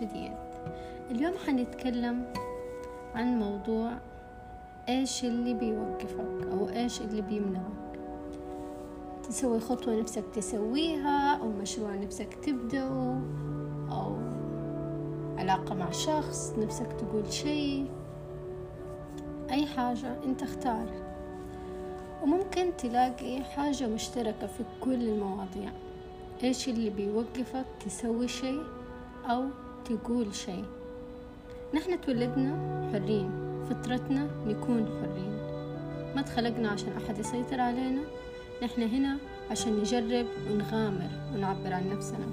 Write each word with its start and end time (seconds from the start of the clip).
جديد 0.00 0.32
اليوم 1.10 1.32
حنتكلم 1.46 2.24
عن 3.14 3.38
موضوع 3.38 3.92
إيش 4.88 5.24
اللي 5.24 5.54
بيوقفك 5.54 6.46
أو 6.52 6.68
إيش 6.68 7.00
اللي 7.00 7.22
بيمنعك. 7.22 7.86
تسوي 9.28 9.60
خطوة 9.60 10.00
نفسك 10.00 10.24
تسويها 10.34 11.36
أو 11.36 11.48
مشروع 11.48 11.94
نفسك 11.94 12.34
تبدأه 12.34 13.20
أو 13.90 14.16
علاقة 15.38 15.74
مع 15.74 15.90
شخص 15.90 16.54
نفسك 16.58 16.92
تقول 16.92 17.32
شيء. 17.32 17.86
أي 19.50 19.66
حاجة 19.66 20.24
أنت 20.24 20.42
اختار. 20.42 20.86
وممكن 22.22 22.76
تلاقي 22.78 23.44
حاجة 23.44 23.86
مشتركة 23.86 24.46
في 24.46 24.64
كل 24.80 25.08
المواضيع. 25.08 25.70
إيش 26.44 26.68
اللي 26.68 26.90
بيوقفك 26.90 27.66
تسوي 27.86 28.28
شيء 28.28 28.62
أو 29.24 29.44
تقول 29.88 30.34
شيء. 30.34 30.64
نحن 31.74 32.00
تولدنا 32.00 32.88
حرين 32.92 33.30
فطرتنا 33.70 34.28
نكون 34.46 34.86
حرين. 34.86 35.36
ما 36.16 36.22
تخلقنا 36.22 36.68
عشان 36.68 36.92
أحد 36.92 37.18
يسيطر 37.18 37.60
علينا. 37.60 38.02
نحن 38.62 38.82
هنا 38.82 39.16
عشان 39.50 39.76
نجرب 39.76 40.26
ونغامر 40.50 41.10
ونعبر 41.34 41.72
عن 41.72 41.88
نفسنا. 41.88 42.26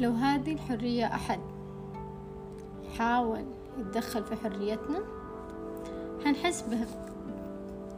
لو 0.00 0.10
هذه 0.10 0.52
الحرية 0.52 1.06
أحد 1.06 1.40
حاول 2.98 3.44
يتدخل 3.78 4.24
في 4.24 4.36
حريتنا 4.36 4.98
حنحس 6.24 6.64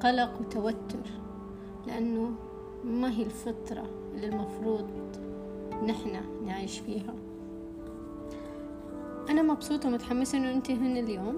بقلق 0.01 0.41
وتوتر 0.41 1.07
لأنه 1.87 2.31
ما 2.85 3.11
هي 3.11 3.23
الفطرة 3.23 3.85
اللي 4.15 4.27
المفروض 4.27 4.89
نحن 5.87 6.21
نعيش 6.47 6.79
فيها. 6.79 7.15
أنا 9.33 9.43
مبسوطة 9.43 9.89
ومتحمسة 9.89 10.39
إنه 10.39 10.63
هنا 10.71 11.01
اليوم 11.01 11.37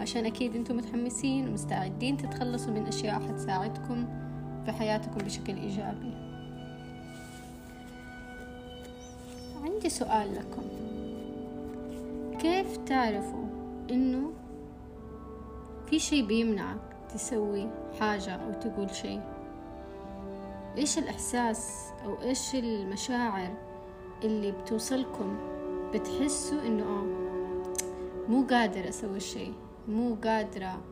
عشان 0.00 0.26
أكيد 0.26 0.56
أنتم 0.56 0.76
متحمسين 0.76 1.48
ومستعدين 1.48 2.16
تتخلصوا 2.16 2.72
من 2.72 2.86
أشياء 2.86 3.20
حتساعدكم 3.20 4.06
في 4.64 4.72
حياتكم 4.72 5.18
بشكل 5.18 5.56
إيجابي. 5.56 6.12
عندي 9.64 9.88
سؤال 9.88 10.34
لكم. 10.34 10.62
كيف 12.38 12.76
تعرفوا 12.76 13.44
إنه 13.90 14.32
في 15.86 15.98
شي 15.98 16.22
بيمنعك 16.22 16.80
تسوي 17.14 17.68
حاجة 18.00 18.30
أو 18.30 18.52
تقول 18.52 18.94
شي 18.94 19.18
إيش 20.76 20.98
الإحساس 20.98 21.90
أو 22.04 22.22
إيش 22.22 22.54
المشاعر 22.54 23.54
اللي 24.24 24.52
بتوصلكم 24.52 25.36
بتحسوا 25.94 26.62
إنه 26.66 26.82
آه 26.82 27.29
مو 28.28 28.46
قادرة 28.50 28.88
أسوي 28.88 29.16
الشي 29.16 29.52
مو 29.88 30.14
قادرة 30.24 30.82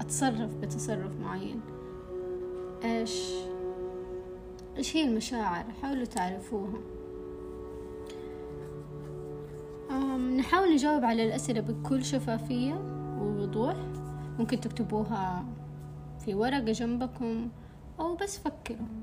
أتصرف 0.00 0.54
بتصرف 0.54 1.20
معين. 1.20 1.60
إيش؟ 2.84 3.32
إيش 4.76 4.96
هي 4.96 5.04
المشاعر؟ 5.04 5.64
حاولوا 5.82 6.04
تعرفوها. 6.04 6.80
نحاول 10.36 10.72
نجاوب 10.72 11.04
على 11.04 11.24
الأسئلة 11.26 11.60
بكل 11.60 12.04
شفافية 12.04 12.74
ووضوح. 13.20 13.76
ممكن 14.38 14.60
تكتبوها 14.60 15.44
في 16.24 16.34
ورقة 16.34 16.72
جنبكم 16.72 17.48
أو 18.00 18.14
بس 18.16 18.38
فكروا. 18.38 19.01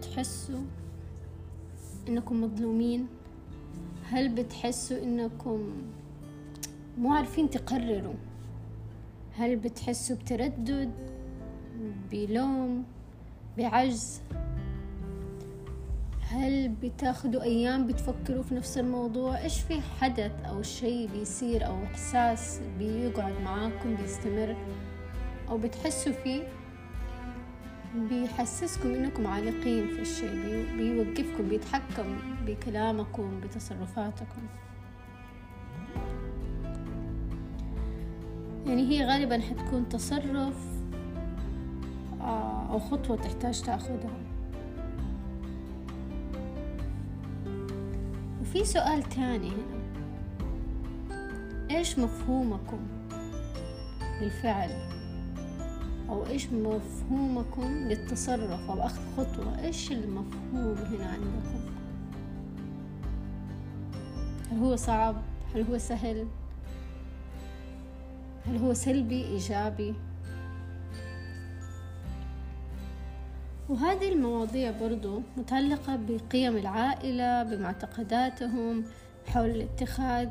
بتحسوا 0.00 0.60
إنكم 2.08 2.44
مظلومين؟ 2.44 3.06
هل 4.10 4.28
بتحسوا 4.28 5.02
إنكم 5.02 5.72
مو 6.98 7.12
عارفين 7.12 7.50
تقرروا؟ 7.50 8.14
هل 9.36 9.56
بتحسوا 9.56 10.16
بتردد؟ 10.16 10.90
بلوم؟ 12.12 12.84
بعجز؟ 13.58 14.20
هل 16.20 16.68
بتاخدوا 16.68 17.42
أيام 17.42 17.86
بتفكروا 17.86 18.42
في 18.42 18.54
نفس 18.54 18.78
الموضوع؟ 18.78 19.38
إيش 19.42 19.60
في 19.60 19.80
حدث 19.80 20.32
أو 20.44 20.62
شيء 20.62 21.08
بيصير 21.12 21.66
أو 21.66 21.84
إحساس 21.84 22.60
بيقعد 22.78 23.40
معاكم 23.44 23.96
بيستمر؟ 23.96 24.56
أو 25.48 25.58
بتحسوا 25.58 26.12
فيه؟ 26.12 26.59
بيحسسكم 27.94 28.94
إنكم 28.94 29.26
عالقين 29.26 29.86
في 29.88 30.00
الشيء 30.00 30.66
بيوقفكم 30.76 31.48
بيتحكم 31.48 32.18
بكلامكم 32.46 33.40
بتصرفاتكم. 33.40 34.42
يعني 38.66 38.88
هي 38.88 39.06
غالبا 39.06 39.40
حتكون 39.40 39.88
تصرف 39.88 40.56
أو 42.70 42.78
خطوة 42.78 43.16
تحتاج 43.16 43.62
تاخدها 43.62 44.20
وفي 48.40 48.64
سؤال 48.64 49.02
تاني 49.02 49.48
هنا 49.48 49.80
إيش 51.70 51.98
مفهومكم 51.98 52.80
للفعل؟ 54.20 54.99
أو 56.10 56.26
إيش 56.26 56.46
مفهومكم 56.46 57.88
للتصرف 57.88 58.70
أو 58.70 58.86
أخذ 58.86 59.00
خطوة؟ 59.16 59.64
إيش 59.64 59.92
المفهوم 59.92 60.76
هنا 60.78 61.06
عندكم؟ 61.06 61.60
هل 64.50 64.58
هو 64.58 64.76
صعب؟ 64.76 65.16
هل 65.54 65.62
هو 65.62 65.78
سهل؟ 65.78 66.26
هل 68.46 68.56
هو 68.56 68.74
سلبي؟ 68.74 69.24
إيجابي؟ 69.24 69.94
وهذه 73.68 74.12
المواضيع 74.12 74.70
برضو 74.70 75.22
متعلقة 75.36 75.98
بقيم 76.08 76.56
العائلة 76.56 77.42
بمعتقداتهم 77.42 78.84
حول 79.26 79.60
اتخاذ 79.60 80.28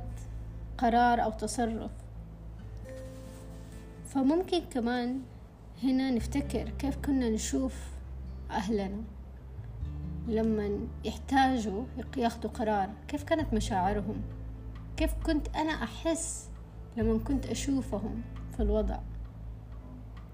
قرار 0.77 1.23
أو 1.23 1.31
تصرف. 1.31 1.91
فممكن 4.05 4.59
كمان 4.59 5.21
هنا 5.83 6.11
نفتكر 6.11 6.69
كيف 6.69 6.97
كنا 6.97 7.29
نشوف 7.29 7.75
أهلنا 8.51 9.01
لما 10.27 10.79
يحتاجوا 11.05 11.85
ياخدوا 12.17 12.49
قرار. 12.49 12.89
كيف 13.07 13.23
كانت 13.23 13.53
مشاعرهم؟ 13.53 14.21
كيف 14.97 15.13
كنت 15.25 15.47
أنا 15.55 15.71
أحس 15.71 16.49
لما 16.97 17.19
كنت 17.19 17.45
أشوفهم 17.45 18.21
في 18.57 18.63
الوضع؟ 18.63 18.99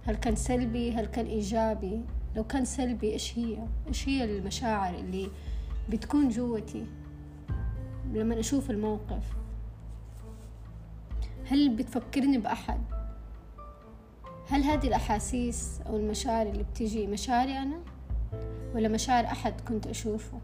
هل 0.06 0.16
كان 0.16 0.36
سلبي؟ 0.36 0.92
هل 0.92 1.06
كان 1.06 1.26
إيجابي؟ 1.26 2.02
لو 2.36 2.44
كان 2.44 2.66
سلبي 2.66 3.14
إيش 3.14 3.40
هي؟ 3.40 3.58
إيش 3.88 4.10
هي 4.10 4.24
المشاعر 4.24 4.96
اللي 4.96 5.30
بتكون 5.90 6.30
جوتي 6.30 6.86
لما 8.14 8.40
أشوف 8.40 8.72
الموقف؟ 8.72 9.24
هل 11.48 11.76
بتفكرني 11.76 12.38
بأحد؟ 12.38 12.82
هل 14.50 14.64
هذه 14.64 14.88
الأحاسيس 14.88 15.80
أو 15.88 15.98
المشاعر 15.98 16.46
اللي 16.48 16.64
بتجي 16.64 17.08
مشاعري 17.08 17.58
أنا؟ 17.58 17.80
ولا 18.76 18.88
مشاعر 18.88 19.26
أحد 19.26 19.62
كنت 19.62 19.88
أشوفه؟ 19.88 20.40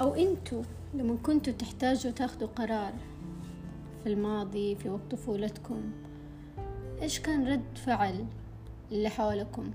أو 0.00 0.14
أنتوا 0.14 0.62
لما 0.94 1.16
كنتوا 1.16 1.52
تحتاجوا 1.52 2.12
تاخدوا 2.12 2.48
قرار 2.48 2.92
في 4.04 4.12
الماضي 4.12 4.76
في 4.76 4.88
وقت 4.88 5.00
طفولتكم 5.10 5.92
إيش 7.02 7.20
كان 7.20 7.48
رد 7.48 7.78
فعل 7.78 8.26
اللي 8.92 9.08
حولكم 9.08 9.70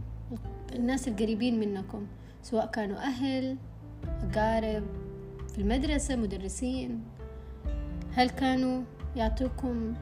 الناس 0.76 1.08
القريبين 1.08 1.60
منكم 1.60 2.08
سواء 2.44 2.66
كانوا 2.66 2.98
أهل 2.98 3.58
أقارب 4.04 4.84
في 5.54 5.58
المدرسة 5.58 6.16
مدرسين؟ 6.16 7.04
هل 8.14 8.30
كانوا 8.30 8.84
يعطوكم 9.16 9.94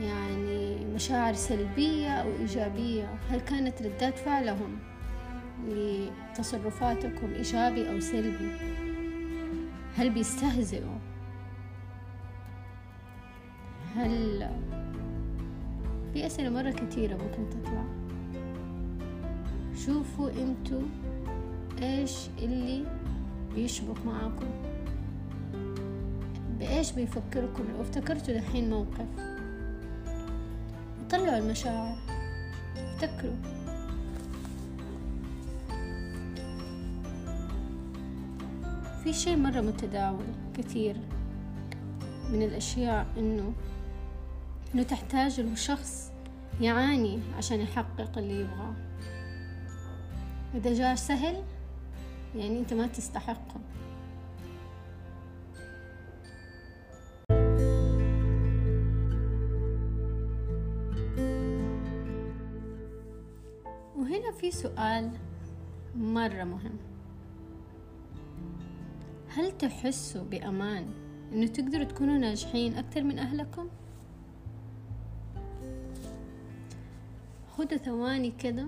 يعني 0.00 0.84
مشاعر 0.84 1.34
سلبية 1.34 2.08
أو 2.08 2.28
إيجابية؟ 2.40 3.18
هل 3.30 3.40
كانت 3.40 3.82
ردات 3.82 4.18
فعلهم 4.18 4.78
لتصرفاتكم 5.68 7.32
إيجابي 7.32 7.90
أو 7.92 8.00
سلبي؟ 8.00 8.50
هل 9.96 10.10
بيستهزئوا؟ 10.10 10.98
هل 13.96 14.50
في 16.12 16.26
أسئلة 16.26 16.50
مرة 16.50 16.70
كتيرة 16.70 17.14
ممكن 17.14 17.50
تطلع. 17.50 17.84
شوفوا 19.86 20.30
أنتوا 20.30 20.82
إيش 21.82 22.28
اللي 22.38 22.84
بيشبك 23.54 24.06
معاكم. 24.06 24.75
بإيش 26.58 26.92
بيفكركم؟ 26.92 27.64
لو 27.72 27.82
افتكرتوا 27.82 28.34
دحين 28.34 28.70
موقف. 28.70 29.06
طلعوا 31.10 31.38
المشاعر. 31.38 31.96
افتكروا. 32.76 33.36
في 39.04 39.12
شيء 39.12 39.36
مرة 39.36 39.60
متداول 39.60 40.26
كثير 40.56 40.96
من 42.30 42.42
الأشياء 42.42 43.06
إنه 43.18 43.52
إنه 44.74 44.82
تحتاج 44.82 45.40
له 45.40 45.54
شخص 45.54 46.12
يعاني 46.60 47.20
عشان 47.36 47.60
يحقق 47.60 48.18
اللي 48.18 48.40
يبغاه. 48.40 48.74
إذا 50.54 50.74
جاء 50.74 50.94
سهل 50.94 51.42
يعني 52.36 52.58
أنت 52.58 52.74
ما 52.74 52.86
تستحقه. 52.86 53.60
وهنا 64.06 64.32
في 64.32 64.50
سؤال 64.50 65.10
مرة 65.96 66.44
مهم. 66.44 66.76
هل 69.28 69.58
تحسوا 69.58 70.24
بأمان 70.24 70.86
إنه 71.32 71.46
تقدروا 71.46 71.84
تكونوا 71.84 72.18
ناجحين 72.18 72.74
أكثر 72.74 73.02
من 73.02 73.18
أهلكم؟ 73.18 73.68
خدوا 77.50 77.78
ثواني 77.78 78.30
كده. 78.30 78.66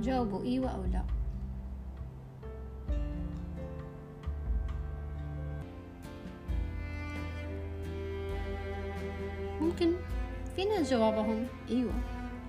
جاوبوا 0.00 0.44
إيوه 0.44 0.70
أو 0.70 0.84
لا. 0.84 1.04
ممكن 9.60 9.92
في 10.56 10.64
ناس 10.64 10.90
جوابهم. 10.90 11.46
إيوه 11.70 11.94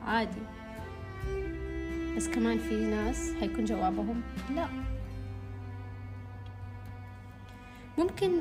عادي. 0.01 0.58
بس 2.19 2.27
كمان 2.27 2.57
في 2.57 2.75
ناس 2.75 3.33
حيكون 3.39 3.65
جوابهم 3.65 4.21
لا. 4.55 4.67
ممكن 7.97 8.31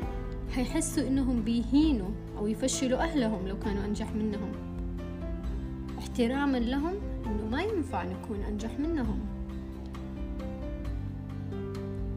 حيحسوا 0.54 1.08
إنهم 1.08 1.42
بيهينوا 1.42 2.10
أو 2.38 2.46
يفشلوا 2.46 2.98
أهلهم 2.98 3.48
لو 3.48 3.58
كانوا 3.58 3.84
أنجح 3.84 4.12
منهم. 4.12 4.52
احتراما 5.98 6.56
لهم 6.56 6.94
إنه 7.26 7.48
ما 7.50 7.62
ينفع 7.62 8.04
نكون 8.04 8.40
أنجح 8.40 8.78
منهم. 8.78 9.20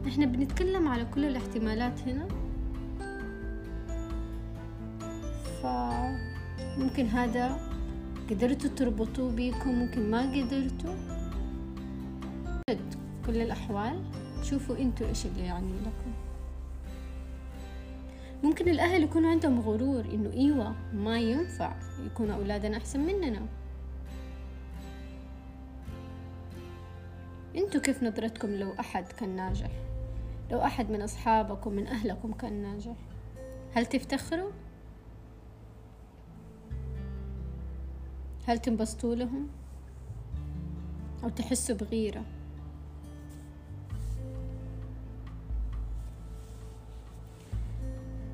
إحنا 0.06 0.26
بنتكلم 0.26 0.88
على 0.88 1.04
كل 1.04 1.24
الاحتمالات 1.24 2.00
هنا. 2.00 2.28
فممكن 5.62 7.06
هذا 7.06 7.60
قدرتوا 8.30 8.70
تربطوا 8.70 9.30
بيكم 9.30 9.74
ممكن 9.74 10.10
ما 10.10 10.20
قدرتوا. 10.20 11.21
كل 13.26 13.40
الأحوال 13.40 14.02
شوفوا 14.42 14.76
أنتوا 14.76 15.06
إيش 15.06 15.26
اللي 15.26 15.44
يعني 15.44 15.72
لكم 15.72 16.12
ممكن 18.42 18.68
الأهل 18.68 19.02
يكون 19.02 19.26
عندهم 19.26 19.60
غرور 19.60 20.04
إنه 20.04 20.32
إيوة 20.32 20.74
ما 20.94 21.18
ينفع 21.18 21.74
يكون 22.06 22.30
أولادنا 22.30 22.76
أحسن 22.76 23.00
مننا 23.00 23.46
أنتوا 27.56 27.80
كيف 27.80 28.02
نظرتكم 28.02 28.50
لو 28.50 28.72
أحد 28.80 29.12
كان 29.12 29.36
ناجح 29.36 29.70
لو 30.50 30.60
أحد 30.60 30.90
من 30.90 31.02
أصحابكم 31.02 31.72
من 31.72 31.86
أهلكم 31.86 32.32
كان 32.32 32.62
ناجح 32.62 32.96
هل 33.74 33.86
تفتخروا؟ 33.86 34.50
هل 38.46 38.58
تنبسطوا 38.58 39.14
لهم؟ 39.14 39.48
أو 41.24 41.28
تحسوا 41.28 41.76
بغيرة؟ 41.76 42.24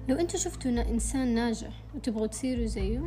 لو 0.09 0.17
أنتوا 0.17 0.39
شفتوا 0.39 0.71
إنسان 0.71 1.35
ناجح 1.35 1.85
وتبغوا 1.95 2.27
تصيروا 2.27 2.67
زيه 2.67 3.03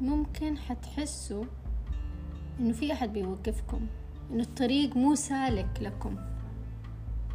ممكن 0.00 0.58
حتحسوا 0.58 1.44
إنه 2.60 2.72
في 2.72 2.92
أحد 2.92 3.12
بيوقفكم 3.12 3.86
إنه 4.30 4.42
الطريق 4.42 4.96
مو 4.96 5.14
سالك 5.14 5.68
لكم. 5.80 6.16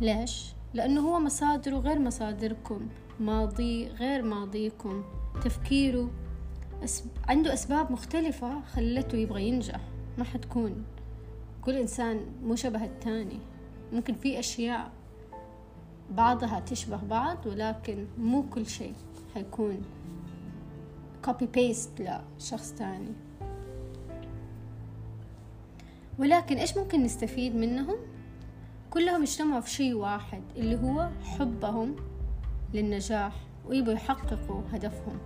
ليش؟ 0.01 0.53
لأنه 0.73 1.01
هو 1.01 1.19
مصادره 1.19 1.77
غير 1.77 2.00
مصادركم 2.00 2.88
ماضي 3.19 3.88
غير 3.88 4.21
ماضيكم 4.21 5.03
تفكيره 5.44 6.12
أسب... 6.83 7.06
عنده 7.27 7.53
أسباب 7.53 7.91
مختلفة 7.91 8.62
خلته 8.62 9.18
يبغى 9.18 9.47
ينجح 9.47 9.81
ما 10.18 10.23
حتكون. 10.23 10.83
كل 11.62 11.75
إنسان 11.75 12.25
مو 12.44 12.56
شبه 12.56 12.85
التاني. 12.85 13.39
ممكن 13.94 14.13
في 14.13 14.39
أشياء 14.39 14.91
بعضها 16.11 16.59
تشبه 16.59 16.97
بعض 16.97 17.45
ولكن 17.45 18.05
مو 18.17 18.43
كل 18.43 18.65
شيء 18.65 18.93
حيكون 19.33 19.81
copy 21.25 21.45
paste 21.45 21.89
لشخص 22.39 22.71
تاني. 22.71 23.13
ولكن 26.19 26.57
إيش 26.57 26.77
ممكن 26.77 27.03
نستفيد 27.03 27.55
منهم؟ 27.55 27.95
كلهم 28.89 29.21
اجتمعوا 29.21 29.61
في 29.61 29.69
شيء 29.69 29.93
واحد 29.93 30.41
اللي 30.55 30.75
هو 30.75 31.09
حبهم 31.23 31.95
للنجاح 32.73 33.33
ويبوا 33.67 33.93
يحققوا 33.93 34.61
هدفهم. 34.73 35.17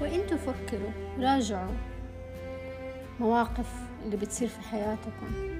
وإنتوا 0.00 0.36
فكروا 0.36 0.90
راجعوا 1.18 1.74
مواقف 3.20 3.72
اللي 4.04 4.16
بتصير 4.16 4.48
في 4.48 4.60
حياتكم. 4.60 5.54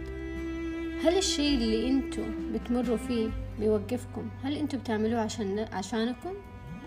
هل 1.05 1.19
الشيء 1.19 1.55
اللي 1.55 1.89
أنتوا 1.89 2.25
بتمروا 2.55 2.97
فيه 2.97 3.31
بيوقفكم؟ 3.59 4.31
هل 4.43 4.57
أنتوا 4.57 4.79
بتعملوه 4.79 5.21
عشان 5.21 5.59
عشانكم 5.73 6.35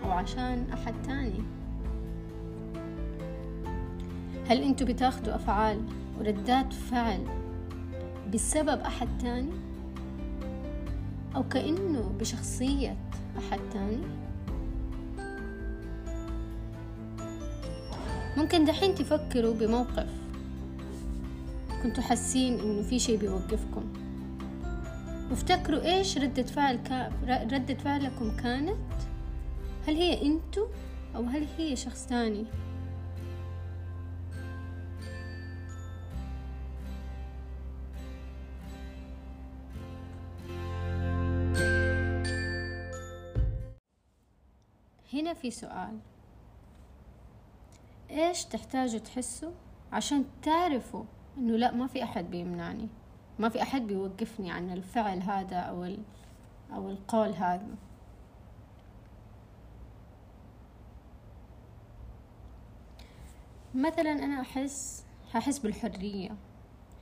أو 0.04 0.10
عشان 0.10 0.66
أحد 0.72 0.94
تاني؟ 1.06 1.42
هل 4.48 4.62
أنتوا 4.62 4.86
بتاخدوا 4.86 5.34
أفعال 5.34 5.82
وردات 6.18 6.72
فعل 6.72 7.24
بسبب 8.34 8.80
أحد 8.80 9.08
تاني؟ 9.18 9.52
أو 11.36 11.48
كأنه 11.48 12.12
بشخصية 12.20 12.96
أحد 13.38 13.60
تاني؟ 13.72 14.02
ممكن 18.36 18.64
دحين 18.64 18.94
تفكروا 18.94 19.54
بموقف 19.54 20.08
كنتوا 21.82 22.02
حاسين 22.02 22.60
إنه 22.60 22.82
في 22.82 22.98
شي 22.98 23.16
بيوقفكم. 23.16 24.07
وافتكروا 25.30 25.82
إيش 25.82 26.18
ردة 26.18 26.42
فعل 26.42 26.76
كا... 26.76 27.12
ردة 27.52 27.74
فعلكم 27.74 28.36
كانت؟ 28.36 28.78
هل 29.86 29.96
هي 29.96 30.22
أنتو 30.26 30.66
أو 31.16 31.22
هل 31.22 31.46
هي 31.58 31.76
شخص 31.76 32.06
تاني 32.06 32.44
هنا 45.12 45.34
في 45.34 45.50
سؤال. 45.50 45.98
إيش 48.10 48.44
تحتاجوا 48.44 48.98
تحسوا 48.98 49.52
عشان 49.92 50.24
تعرفوا 50.42 51.04
إنه 51.38 51.56
لا 51.56 51.74
ما 51.74 51.86
في 51.86 52.02
أحد 52.02 52.30
بيمنعني؟ 52.30 52.88
ما 53.38 53.48
في 53.48 53.62
أحد 53.62 53.82
بيوقفني 53.86 54.50
عن 54.50 54.70
الفعل 54.70 55.22
هذا 55.22 55.56
أو 55.56 55.84
ال 55.84 55.98
أو 56.74 56.90
القول 56.90 57.32
هذا. 57.32 57.68
مثلا 63.74 64.12
أنا 64.12 64.40
احس 64.40 65.04
ححس 65.32 65.58
بالحرية. 65.58 66.36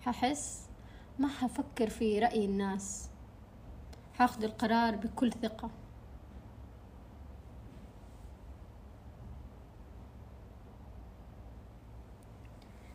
ححس 0.01 0.69
ما 1.19 1.29
حفكر 1.29 1.89
في 1.91 2.19
رأي 2.19 2.45
الناس. 2.45 3.11
حاخذ 4.15 4.45
القرار 4.45 4.97
بكل 4.97 5.33
ثقة. 5.33 5.71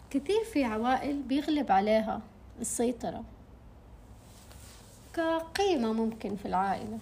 كثير 0.09 0.43
في 0.53 0.63
عوائل 0.63 1.23
بيغلب 1.23 1.71
عليها. 1.71 2.21
السيطرة. 2.61 3.23
كقيمة 5.13 5.93
ممكن 5.93 6.35
في 6.35 6.45
العائلة. 6.45 6.99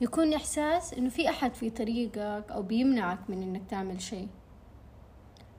يكون 0.00 0.34
إحساس 0.34 0.94
إنه 0.94 1.08
في 1.08 1.28
أحد 1.28 1.54
في 1.54 1.70
طريقك 1.70 2.50
أو 2.50 2.62
بيمنعك 2.62 3.18
من 3.28 3.42
إنك 3.42 3.62
تعمل 3.70 4.02
شيء. 4.02 4.28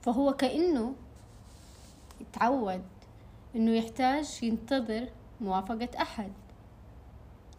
فهو 0.01 0.33
كأنه 0.33 0.93
يتعود 2.21 2.83
إنه 3.55 3.71
يحتاج 3.71 4.39
ينتظر 4.43 5.09
موافقة 5.41 5.89
أحد. 6.01 6.31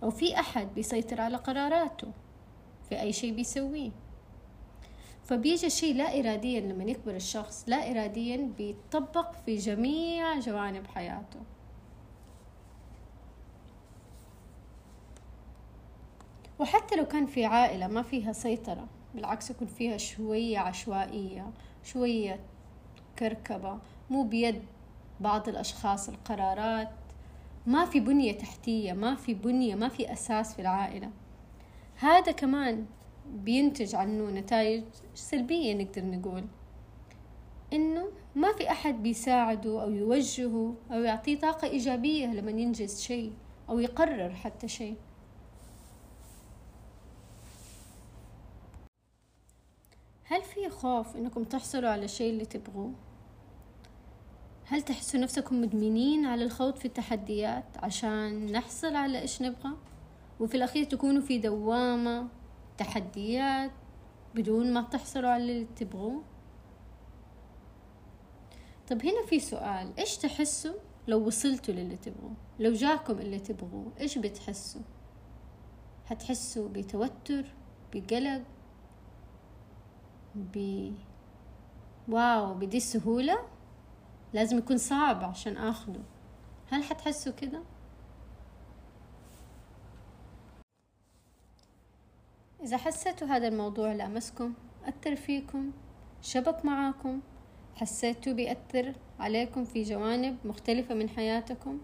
أو 0.03 0.11
في 0.11 0.41
أحد 0.41 0.69
بيسيطر 0.75 1.21
على 1.21 1.37
قراراته 1.37 2.09
في 2.89 3.01
أي 3.01 3.13
شيء 3.13 3.35
بيسويه. 3.35 3.91
فبيجي 5.25 5.71
شيء 5.71 5.95
لا 5.95 6.21
إراديا 6.21 6.61
لما 6.61 6.85
يكبر 6.85 7.17
الشخص 7.17 7.65
لا 7.67 7.91
إراديا 7.91 8.51
بيطبق 8.59 9.33
في 9.47 9.57
جميع 9.57 10.39
جوانب 10.39 10.87
حياته. 10.87 11.41
وحتى 16.59 16.97
لو 16.97 17.05
كان 17.05 17.27
في 17.27 17.45
عائلة 17.45 17.87
ما 17.87 18.03
فيها 18.03 18.33
سيطرة 18.33 18.87
بالعكس 19.15 19.51
يكون 19.51 19.69
فيها 19.69 19.97
شوية 19.97 20.59
عشوائية 20.59 21.51
شوية 21.85 22.41
كركبة 23.19 23.79
مو 24.11 24.23
بيد 24.23 24.63
بعض 25.21 25.49
الأشخاص 25.49 26.09
القرارات. 26.09 26.91
ما 27.67 27.85
في 27.85 28.01
بنية 28.01 28.39
تحتية 28.39 28.93
ما 28.93 29.15
في 29.15 29.35
بنية 29.35 29.75
ما 29.75 29.89
في 29.89 30.13
أساس 30.13 30.55
في 30.55 30.63
العائلة. 30.63 31.11
هذا 31.97 32.33
كمان 32.33 32.87
بينتج 33.27 33.95
عنه 33.95 34.31
نتائج 34.31 34.85
سلبية 35.15 35.75
نقدر 35.75 36.05
نقول 36.05 36.45
إنه 37.73 38.09
ما 38.35 38.53
في 38.53 38.71
أحد 38.71 39.03
بيساعده 39.03 39.83
أو 39.83 39.91
يوجهه 39.91 40.75
أو 40.91 41.01
يعطيه 41.01 41.39
طاقة 41.39 41.69
إيجابية 41.69 42.27
لما 42.27 42.51
ينجز 42.51 43.01
شيء 43.01 43.33
أو 43.69 43.79
يقرر 43.79 44.31
حتى 44.31 44.69
شيء 44.69 44.97
هل 50.25 50.43
في 50.43 50.69
خوف 50.71 51.17
إنكم 51.17 51.45
تحصلوا 51.45 51.91
على 51.91 52.05
الشيء 52.05 52.31
اللي 52.31 52.45
تبغوه؟ 52.45 52.93
هل 54.65 54.83
تحسوا 54.83 55.21
نفسكم 55.21 55.61
مدمنين 55.61 56.27
على 56.27 56.45
الخوض 56.45 56.77
في 56.77 56.85
التحديات 56.85 57.65
عشان 57.77 58.53
نحصل 58.53 58.97
على 58.97 59.21
إيش 59.21 59.43
نبغى؟ 59.43 59.73
وفي 60.41 60.55
الأخير 60.57 60.85
تكونوا 60.85 61.23
في 61.23 61.39
دوامة 61.39 62.29
تحديات 62.79 63.71
بدون 64.35 64.73
ما 64.73 64.83
تحصلوا 64.83 65.31
على 65.31 65.43
اللي 65.43 65.67
تبغوه؟ 65.77 66.23
طب 68.89 69.03
هنا 69.03 69.27
في 69.27 69.41
سؤال 69.41 69.93
إيش 69.99 70.17
تحسوا 70.17 70.75
لو 71.09 71.27
وصلتوا 71.27 71.75
للي 71.75 71.97
تبغوه؟ 71.97 72.35
لو 72.59 72.73
جاكم 72.73 73.19
اللي 73.19 73.39
تبغوه 73.39 73.93
إيش 74.01 74.19
بتحسوا؟ 74.19 74.83
هتحسوا 76.07 76.69
بتوتر 76.69 77.45
بقلق 77.93 78.43
ب 80.35 80.89
واو 82.09 82.55
بدي 82.55 82.77
السهولة 82.77 83.39
لازم 84.33 84.59
يكون 84.59 84.79
صعب 84.79 85.25
عشان 85.25 85.57
آخده 85.57 86.01
هل 86.71 86.85
حتحسوا 86.85 87.33
كده 87.33 87.63
إذا 92.63 92.77
حسيتوا 92.77 93.27
هذا 93.27 93.49
الموضوع 93.49 93.93
لأمسكم 93.93 94.53
أثر 94.85 95.17
فيكم 95.17 95.71
شبك 96.23 96.65
معاكم 96.65 97.21
حسيتوا 97.77 98.33
بيأثر 98.33 98.93
عليكم 99.21 99.65
في 99.65 99.83
جوانب 99.83 100.37
مختلفة 100.45 100.95
من 100.95 101.09
حياتكم 101.09 101.79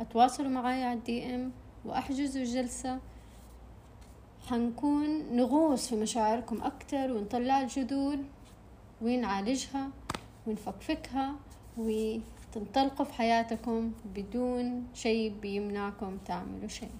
أتواصلوا 0.00 0.50
معايا 0.50 0.86
على 0.86 0.98
الدي 0.98 1.34
إم 1.34 1.52
وأحجزوا 1.84 2.44
جلسة. 2.44 2.98
حنكون 4.48 5.36
نغوص 5.36 5.88
في 5.88 5.96
مشاعركم 5.96 6.62
أكتر 6.62 7.12
ونطلع 7.12 7.60
الجذور 7.60 8.16
ونعالجها 9.02 9.90
ونفكفكها 10.46 11.34
وتنطلقوا 11.78 13.04
في 13.04 13.12
حياتكم 13.14 13.92
بدون 14.14 14.86
شيء 14.94 15.34
بيمنعكم 15.42 16.18
تعملوا 16.26 16.68
شيء. 16.68 16.90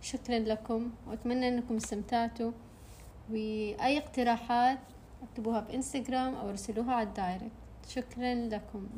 شكرا 0.00 0.38
لكم 0.38 0.90
وأتمنى 1.06 1.48
أنكم 1.48 1.76
استمتعتوا. 1.76 2.52
وأي 3.30 3.98
اقتراحات 3.98 4.78
اكتبوها 5.22 5.60
بإنستغرام 5.60 6.34
أو 6.34 6.48
ارسلوها 6.48 6.94
على 6.94 7.08
الدايركت. 7.08 7.50
شكرا 7.88 8.34
لكم. 8.34 8.88